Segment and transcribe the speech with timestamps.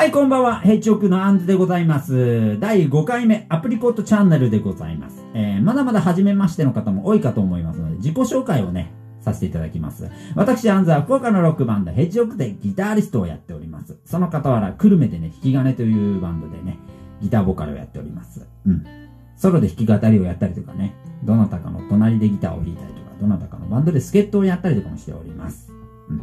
[0.00, 0.60] はい、こんばんは。
[0.60, 2.58] ヘッジオクのアンズでございます。
[2.58, 5.22] 第5回目、アプリコットチャンネルでございます。
[5.34, 10.10] えー、まだまだ初めましての方も多いかと思いますので、自己紹介をね、させていただきます。
[10.34, 13.98] 私、アンズは福岡のロックバンド、ヘッジオクでギタリストをやっております。
[14.06, 16.78] その傍ら、久留米でね、弾き金というバンドでね、
[17.20, 18.46] ギターボーカルをやっております。
[18.66, 18.82] うん。
[19.36, 20.94] ソロで弾き語りをやったりとかね、
[21.24, 25.70] どなたかの隣でギターを弾いたりとか、どなたかのバンドで助っ人をやったりとかもしております。
[26.08, 26.22] うん。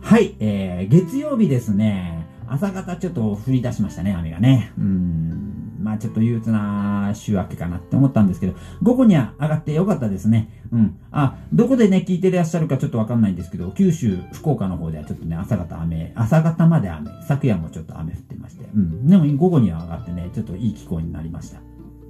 [0.00, 2.17] はい、えー、月曜日ですね、
[2.50, 4.72] 朝方ちょっと降り出しましたね、雨がね。
[4.78, 5.78] うん。
[5.80, 10.62] まあちょっと憂鬱な週明けかなって思ったんですけど、午後には上がってよかったですね。
[10.72, 10.98] うん。
[11.10, 18.68] あ、どこでね、聞いてらっしゃるかちょっとわかんないんですけど、九州、福岡の方ではちょっとね、朝方雨、朝方まで雨、昨夜もちょっと雨降ってまして。
[18.74, 19.06] うん。
[19.06, 21.60] でも午後には上がってね、ちょっといい気候になりました。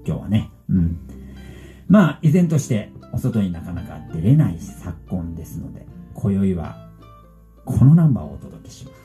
[0.04, 0.50] 今日はね。
[0.68, 0.98] うん。
[1.88, 6.88] まあ、依然として、お外になかなか出れない昨今ですので、今宵は、
[7.64, 8.97] このナンバーをお届けします。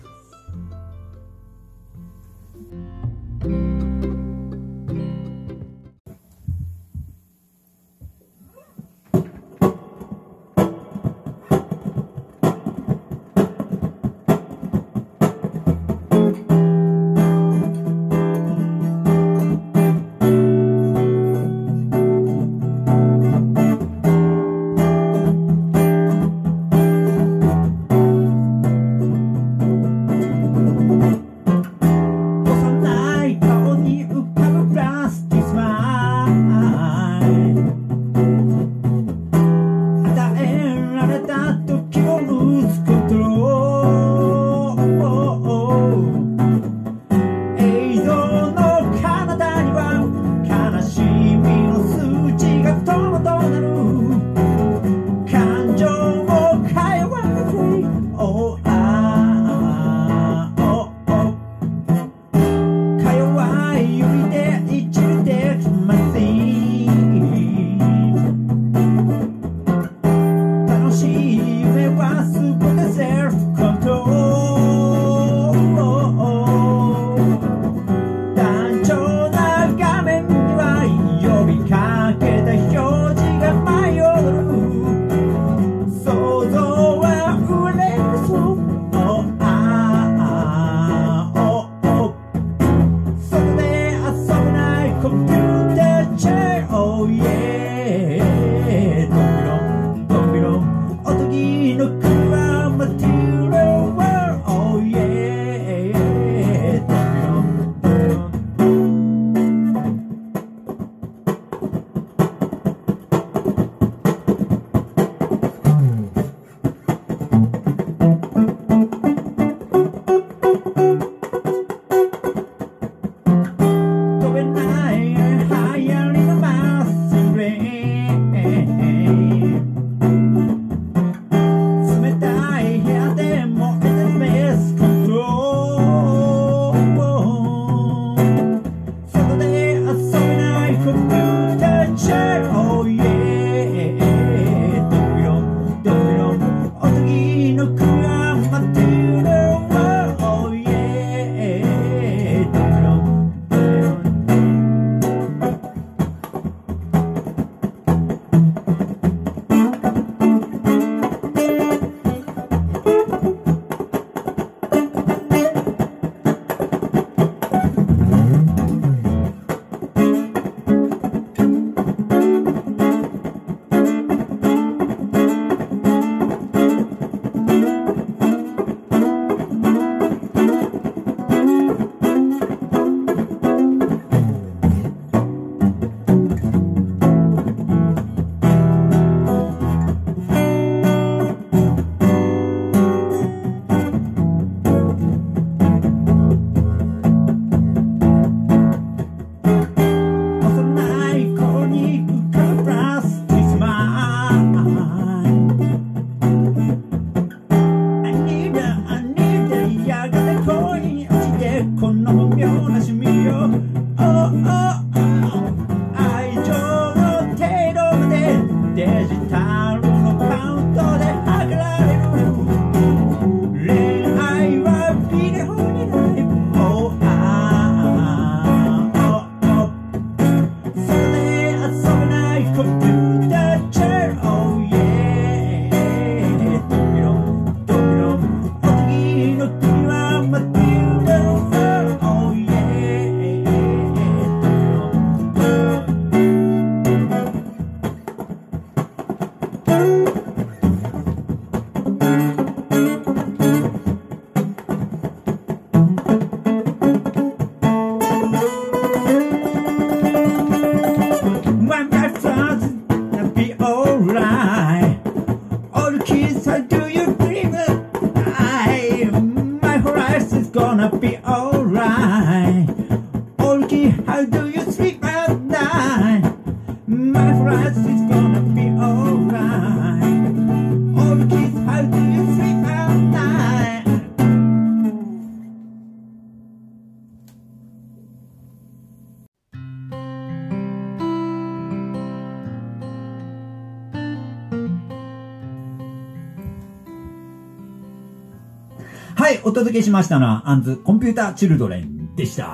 [299.45, 302.45] お届けしましたのは、アンズコンピューターチルドレンでした。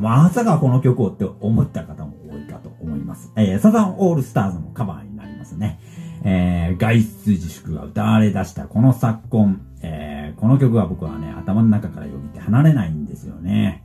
[0.00, 3.30] まさかこの曲をって思った方も多いかと思います。
[3.36, 5.78] えーサザンオールスターズのカバーになりますね。
[6.24, 13.84] えー外出自粛が歌われ出したこの昨今、えーこの曲は僕はね、頭の中からよぎって離れないんですよね。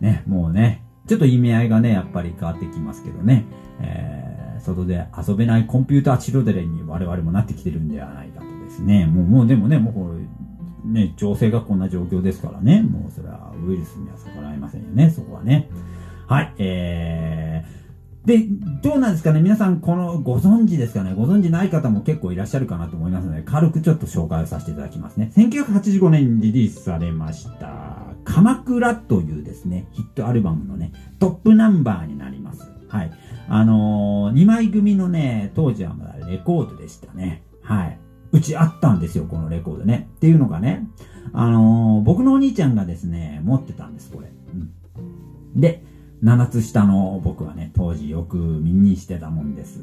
[0.00, 3.44] ね、もうね、ちょっと意味合いがね、やっぱり変わってきますけどね。
[3.80, 9.06] えー外で遊べないコンピューターチルドレンに我々もなってきてるんではないかとですね。
[9.06, 10.20] もう、もうでもね、もうこれ、
[10.84, 12.82] ね、情勢がこんな状況ですからね。
[12.82, 15.70] もうそれはウイルスには逆らえませんよね、そこはね。
[16.26, 18.46] はい、えー、で、
[18.82, 25.32] どうなんですかね皆さん、この、ご存知ですかねご存知ない方も結構いらっしゃるかなと思いますので、軽くちょっと紹介をさせていただきますね。
[25.36, 32.70] 1985年にリリースされました、鎌倉というですね、ヒットアルバムのね、トップナンバーになります。
[32.88, 33.10] はい。
[33.48, 37.42] あのー、2枚組のね、当時はまだレコードでしたね。
[37.62, 37.99] はい。
[38.32, 40.08] うちあったんですよ、このレコードね。
[40.16, 40.86] っていうのがね、
[41.32, 44.28] あのー僕のお兄ちゃんがですね、持ってたんです、これ。
[44.54, 44.56] う
[45.56, 45.60] ん。
[45.60, 45.84] で、
[46.22, 49.80] 7つ下の僕はね、当時よく見にしてたもんです。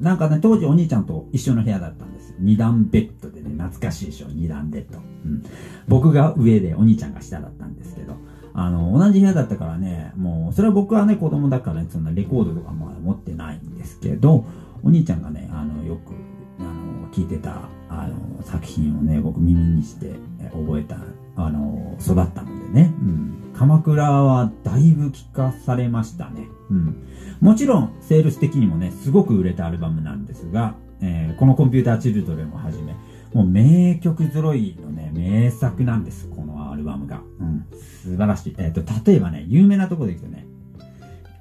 [0.00, 2.34] なんかね、当時お兄ちゃんと一緒の部屋だったんです。
[2.38, 4.98] 二段ベッドでね、懐かしいでしょ、二段ベッド。
[4.98, 5.42] うん。
[5.88, 8.14] 僕が上でお兄ちゃんが下だったんですけど、
[8.54, 14.44] あの、同じ部屋だったからね、もう、それは僕はね、子供だからね、そんなレコードとかも持ってないんですけど、
[14.82, 16.12] お兄ちゃんがね、あの、よく、
[16.60, 17.68] あの、聞いてた、
[17.98, 20.12] あの、作品をね、僕耳にして
[20.52, 20.98] 覚えた、
[21.36, 23.52] あの、育ったのでね、うん。
[23.54, 26.48] 鎌倉はだいぶ聞かされましたね。
[26.70, 27.06] うん。
[27.40, 32.94] もちろん、セールス的にもね、すごく売れたアルバムなんですが、えーこのコンピューターチルドレンをはじめ、
[33.32, 37.20] もう名曲揃いのね、名作なんです、このアルバムが。
[37.40, 37.66] うん。
[38.02, 38.54] 素晴らしい。
[38.58, 40.46] えっ、と、例えばね、有名なところでいくとね、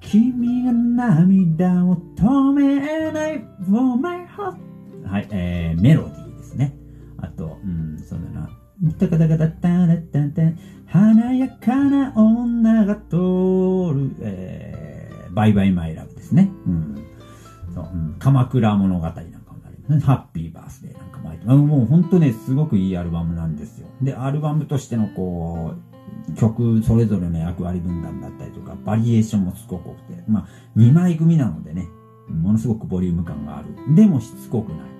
[0.01, 4.55] 君が涙を止めない for my heart
[5.05, 6.73] はい、えー、メロディーですね。
[7.17, 8.49] あと、うん、そうだな。
[8.99, 10.41] タカタカタタタタタ
[10.85, 13.01] 華やかな女が通
[13.93, 16.51] る、えー、バイバイマイラブですね。
[16.65, 17.05] うん。
[17.73, 19.25] そう、うん、鎌倉物語なんかも
[19.65, 19.99] ありますね。
[19.99, 21.57] ハッピーバースデーなんかも入ってます。
[21.57, 23.87] もう本当ね、すごくいいアルバムなんですよ。
[24.01, 25.73] で、アルバムとしてのこ
[26.29, 30.47] う、曲それぞれの役割分担だったりとか、バリエーションもすごく多くて、まあ、
[30.77, 31.87] 2枚組なのでね、
[32.29, 33.69] ものすごくボリューム感がある。
[33.95, 34.96] でもしつこくない。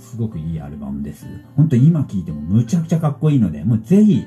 [0.00, 1.26] すごくいいアルバムです。
[1.56, 4.24] 本当今聴いてもむちゃくちゃかっこいいので、もうぜひ、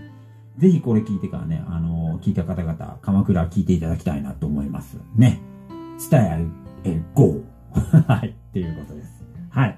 [0.57, 4.97] ぜひこれ聴いてからね、あの聞いた方々、鎌倉聴いていただきたいなと思います。
[5.15, 5.41] ね。
[5.97, 6.39] スタヤ
[6.85, 7.41] え、GO!
[7.73, 9.23] はい、っていうことです。
[9.49, 9.77] はい。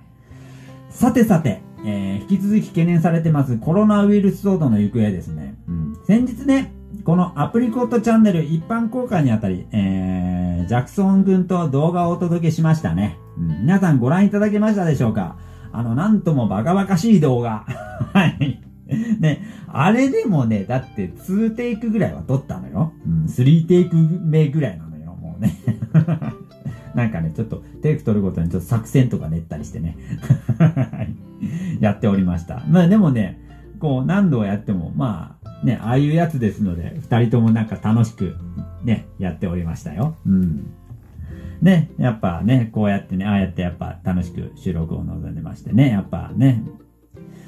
[0.89, 5.55] さてさて、えー引き続き懸念されてますコロナウイルス騒動の行方ですね。
[5.67, 5.97] うん。
[6.07, 6.73] 先日ね、
[7.03, 13.17] このアプリコットチャンネル一般公開にあたり、えー、ジャクソン君と動画をお届けしましたね。
[13.37, 13.47] うん。
[13.61, 15.35] 皆さんご覧いただけましたでしょうか？
[15.77, 17.65] あの、なんともバカバカしい動画。
[18.13, 18.61] はい。
[19.19, 22.93] ね、あれでもね、だって2テイクぐらいは撮ったのよ。
[23.05, 25.53] うん、3テイク目ぐらいなのよ、もうね。
[26.93, 29.97] なんかね、ちょっとテイク取るごとにちょっと作戦とか練ったりしてね。
[31.81, 32.63] やっておりました。
[32.69, 33.41] まあでもね、
[33.79, 38.35] こう何度やっても、まあね、ああいうやつですので、二人ともなんか楽しく
[38.83, 40.15] ね、やっておりましたよ。
[40.25, 40.67] うん。
[41.61, 46.63] ね、やっぱね、こうやってね、ああやってやっぱ楽しく収録を望んでましてね、やっぱね。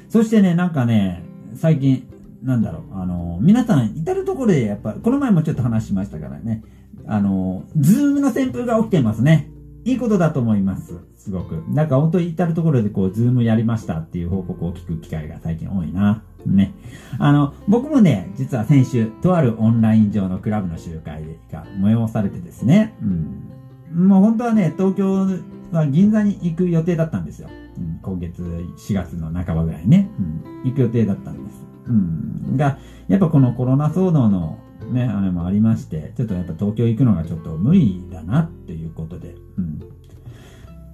[0.08, 1.22] そしてね、なんかね、
[1.54, 2.08] 最近、
[2.42, 6.62] なんだろう、あの、皆さん至るところでやっぱ、この前もちょっと話しましたからね、
[7.06, 9.50] あの、ズームの旋風が起きてますね。
[9.84, 10.98] いいことだと思います。
[11.16, 11.64] すごく。
[11.68, 16.22] なんか本当に至るところでこう、ズームやりましたっていう報告を聞く機会が最近多いな。
[16.46, 16.74] ね。
[17.18, 23.47] あの、僕もね、実は先週、とあるオンライン上のクラブの集会が催されてですね、うん。
[23.92, 25.26] もう本当はね、東京
[25.72, 27.48] は銀座に行く予定だったんですよ。
[27.76, 31.66] うん、今月4月の半ばぐらいね、うん、行く予定だったんです。
[31.86, 32.56] うん。
[32.56, 32.78] が、
[33.08, 34.58] やっぱこのコロナ騒動の
[34.90, 39.78] ね、あれもありまして、ちょっとやっぱ東京行くのがちょっと無理だなっていうことで、うん。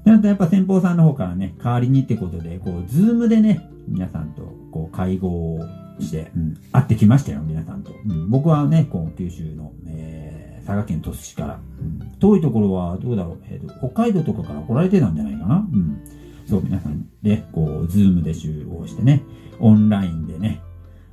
[0.04, 5.60] であとやっぱ先方さんの方からね、代わりにってことで、こう、ズームでね、皆さんとこう会合を
[6.00, 7.92] して、うん、会ってきましたよ、皆さんと。
[8.06, 10.23] うん、僕はね、こう、九州の、えー
[10.64, 11.60] 佐賀県鳥栖市から。
[11.80, 15.66] うん、遠いところはどうだろう、えーと、北海道とかから来られてたんじゃないかな？
[15.72, 15.98] うん。
[16.46, 19.22] そう、皆さんで、こう、ズームで集合してね、
[19.60, 20.60] オンラインでね、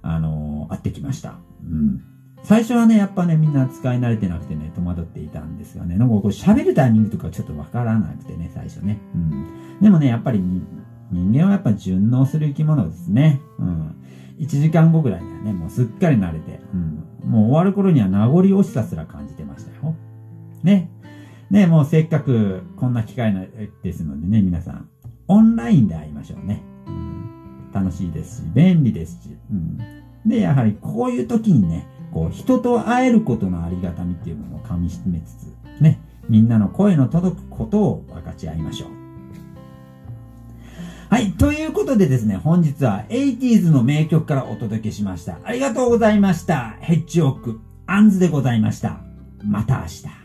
[0.01, 1.35] あのー、会ってきました。
[1.63, 2.01] うん。
[2.43, 8.99] 最初はね、やっぱね、みんな使い慣れてなくてね、戸惑っていたんですがね、なんかこう喋るタイミングとかちょっとわからなくてね、最初ね。
[9.13, 9.79] うん。
[9.79, 10.39] でもね、やっぱり
[11.11, 13.39] 人間はやっぱ順応する生き物ですね。
[13.59, 13.95] うん。
[14.39, 17.29] 1時間後ぐらいにはね、もうすっかり慣れて、うん。
[17.29, 19.40] もう終わる頃には名残惜しさすら感じて。
[20.63, 20.89] ね。
[21.49, 23.33] ね、もうせっかくこんな機会
[23.83, 24.89] ですのでね、皆さん、
[25.27, 26.63] オンラインで会いましょうね。
[26.87, 29.77] うん、楽しいですし、便利ですし、うん。
[30.25, 35.99] で、やはりこういう時にね、こう、人と会えることのありがたみっていうものを噛み締めつつ、ね、
[36.29, 38.89] みんなの声の届くことを分かち合いましょう。
[41.09, 41.33] はい。
[41.33, 45.39] ということでですね、本日は 80s の名曲からお届けしました。
[45.43, 46.77] ありがとうございました。
[46.79, 49.01] ヘッジオック、アンズでございました。
[49.43, 50.20] また明日。